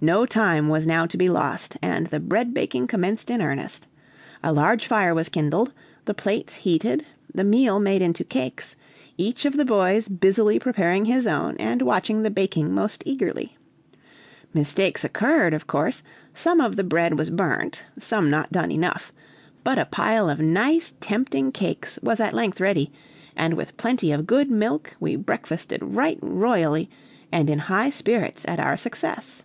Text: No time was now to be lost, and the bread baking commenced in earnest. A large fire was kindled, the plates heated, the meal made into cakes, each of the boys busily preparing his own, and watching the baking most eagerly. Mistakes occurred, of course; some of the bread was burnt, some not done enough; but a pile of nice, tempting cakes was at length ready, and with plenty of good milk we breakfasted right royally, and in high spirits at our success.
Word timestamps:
No 0.00 0.26
time 0.26 0.68
was 0.68 0.86
now 0.86 1.06
to 1.06 1.16
be 1.16 1.28
lost, 1.28 1.76
and 1.82 2.06
the 2.06 2.20
bread 2.20 2.54
baking 2.54 2.86
commenced 2.86 3.30
in 3.30 3.42
earnest. 3.42 3.88
A 4.44 4.52
large 4.52 4.86
fire 4.86 5.12
was 5.12 5.28
kindled, 5.28 5.72
the 6.04 6.14
plates 6.14 6.54
heated, 6.54 7.04
the 7.34 7.42
meal 7.42 7.80
made 7.80 8.00
into 8.00 8.22
cakes, 8.22 8.76
each 9.16 9.44
of 9.44 9.56
the 9.56 9.64
boys 9.64 10.06
busily 10.06 10.60
preparing 10.60 11.06
his 11.06 11.26
own, 11.26 11.56
and 11.56 11.82
watching 11.82 12.22
the 12.22 12.30
baking 12.30 12.72
most 12.72 13.02
eagerly. 13.06 13.56
Mistakes 14.54 15.02
occurred, 15.04 15.52
of 15.52 15.66
course; 15.66 16.04
some 16.32 16.60
of 16.60 16.76
the 16.76 16.84
bread 16.84 17.18
was 17.18 17.28
burnt, 17.28 17.84
some 17.98 18.30
not 18.30 18.52
done 18.52 18.70
enough; 18.70 19.12
but 19.64 19.80
a 19.80 19.84
pile 19.86 20.30
of 20.30 20.38
nice, 20.38 20.94
tempting 21.00 21.50
cakes 21.50 21.98
was 22.04 22.20
at 22.20 22.34
length 22.34 22.60
ready, 22.60 22.92
and 23.34 23.54
with 23.54 23.76
plenty 23.76 24.12
of 24.12 24.28
good 24.28 24.48
milk 24.48 24.94
we 25.00 25.16
breakfasted 25.16 25.82
right 25.82 26.20
royally, 26.22 26.88
and 27.32 27.50
in 27.50 27.58
high 27.58 27.90
spirits 27.90 28.44
at 28.46 28.60
our 28.60 28.76
success. 28.76 29.42